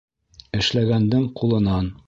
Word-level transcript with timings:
Эшләгәндең 0.61 1.29
ҡулынан 1.43 1.95